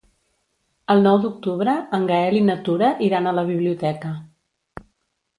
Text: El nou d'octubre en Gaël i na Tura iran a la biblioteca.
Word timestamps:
El 0.93 1.01
nou 1.07 1.17
d'octubre 1.25 1.75
en 1.97 2.07
Gaël 2.11 2.37
i 2.39 2.41
na 2.45 2.55
Tura 2.69 2.89
iran 3.09 3.27
a 3.27 3.35
la 3.41 3.43
biblioteca. 3.51 4.11